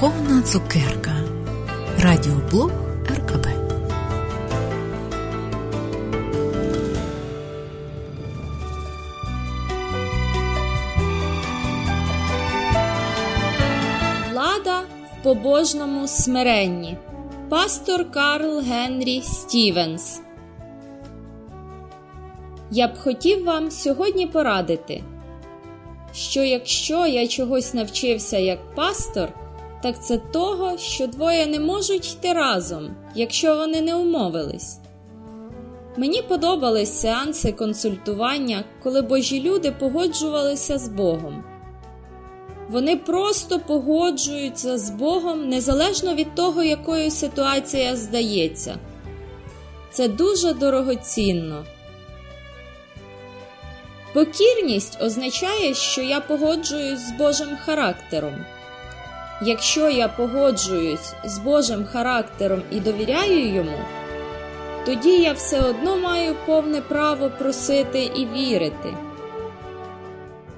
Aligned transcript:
Духовна 0.00 0.42
цукерка 0.42 1.16
Радіоблог 2.02 2.70
РКБ 3.10 3.46
Влада 14.32 14.80
в 14.80 15.22
побожному 15.22 16.08
смиренні. 16.08 16.96
Пастор 17.48 18.10
Карл 18.10 18.60
Генрі 18.60 19.22
Стівенс. 19.22 20.20
Я 22.70 22.88
б 22.88 22.98
хотів 22.98 23.44
вам 23.44 23.70
сьогодні 23.70 24.26
порадити, 24.26 25.02
що 26.12 26.44
якщо 26.44 27.06
я 27.06 27.26
чогось 27.26 27.74
навчився 27.74 28.38
як 28.38 28.74
пастор, 28.74 29.28
так 29.86 30.04
це 30.04 30.18
того, 30.18 30.78
що 30.78 31.06
двоє 31.06 31.46
не 31.46 31.60
можуть 31.60 32.12
йти 32.12 32.32
разом, 32.32 32.96
якщо 33.14 33.56
вони 33.56 33.80
не 33.80 33.94
умовились. 33.94 34.78
Мені 35.96 36.22
подобались 36.22 37.00
сеанси 37.00 37.52
консультування, 37.52 38.64
коли 38.82 39.02
божі 39.02 39.42
люди 39.42 39.72
погоджувалися 39.72 40.78
з 40.78 40.88
Богом. 40.88 41.44
Вони 42.68 42.96
просто 42.96 43.58
погоджуються 43.58 44.78
з 44.78 44.90
Богом 44.90 45.48
незалежно 45.48 46.14
від 46.14 46.34
того, 46.34 46.62
якою 46.62 47.10
ситуація 47.10 47.96
здається. 47.96 48.76
Це 49.90 50.08
дуже 50.08 50.52
дорогоцінно. 50.52 51.64
Покірність 54.14 55.02
означає, 55.02 55.74
що 55.74 56.02
я 56.02 56.20
погоджуюсь 56.20 57.00
з 57.00 57.10
Божим 57.10 57.48
характером. 57.64 58.34
Якщо 59.42 59.90
я 59.90 60.08
погоджуюсь 60.08 61.14
з 61.24 61.38
Божим 61.38 61.86
характером 61.92 62.62
і 62.70 62.80
довіряю 62.80 63.54
йому, 63.54 63.78
тоді 64.86 65.18
я 65.22 65.32
все 65.32 65.60
одно 65.60 65.96
маю 65.96 66.34
повне 66.46 66.80
право 66.80 67.30
просити 67.38 68.04
і 68.04 68.26
вірити. 68.26 68.94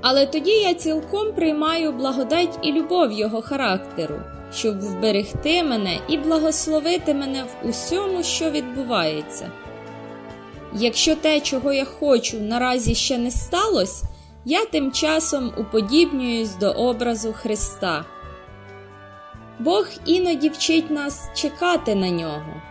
Але 0.00 0.26
тоді 0.26 0.50
я 0.50 0.74
цілком 0.74 1.32
приймаю 1.32 1.92
благодать 1.92 2.58
і 2.62 2.72
любов 2.72 3.12
Його 3.12 3.42
характеру, 3.42 4.20
щоб 4.54 4.80
вберегти 4.80 5.62
мене 5.62 5.98
і 6.08 6.18
благословити 6.18 7.14
мене 7.14 7.42
в 7.42 7.68
усьому, 7.68 8.22
що 8.22 8.50
відбувається. 8.50 9.50
Якщо 10.72 11.16
те, 11.16 11.40
чого 11.40 11.72
я 11.72 11.84
хочу, 11.84 12.40
наразі 12.40 12.94
ще 12.94 13.18
не 13.18 13.30
сталося, 13.30 14.06
я 14.44 14.64
тим 14.64 14.92
часом 14.92 15.52
уподібнююсь 15.56 16.54
до 16.54 16.70
образу 16.70 17.32
Христа. 17.32 18.04
Бог 19.58 19.88
іноді 20.04 20.48
вчить 20.48 20.90
нас 20.90 21.28
чекати 21.34 21.94
на 21.94 22.10
нього. 22.10 22.62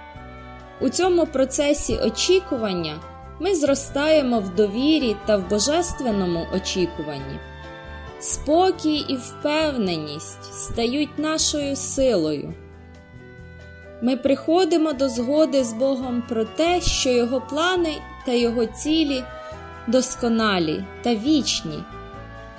У 0.81 0.89
цьому 0.89 1.25
процесі 1.25 1.97
очікування 1.97 2.95
ми 3.39 3.55
зростаємо 3.55 4.39
в 4.39 4.55
довірі 4.55 5.15
та 5.25 5.37
в 5.37 5.49
божественному 5.49 6.47
очікуванні. 6.55 7.39
Спокій 8.19 8.97
і 8.97 9.15
впевненість 9.15 10.53
стають 10.53 11.19
нашою 11.19 11.75
силою. 11.75 12.53
Ми 14.01 14.17
приходимо 14.17 14.93
до 14.93 15.09
згоди 15.09 15.63
з 15.63 15.73
Богом 15.73 16.23
про 16.29 16.45
те, 16.45 16.81
що 16.81 17.09
Його 17.09 17.41
плани 17.41 17.93
та 18.25 18.31
Його 18.31 18.65
цілі 18.65 19.23
досконалі 19.87 20.85
та 21.01 21.15
вічні. 21.15 21.83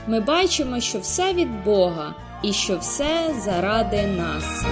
Ми 0.07 0.21
бачимо, 0.21 0.81
що 0.81 0.99
все 0.99 1.33
від 1.33 1.65
Бога 1.65 2.15
і 2.43 2.53
що 2.53 2.79
все 2.79 3.35
заради 3.45 4.07
нас. 4.07 4.65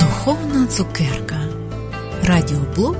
Духовна 0.00 0.66
цукерка 0.66 1.40
Радіоблог 2.24 2.96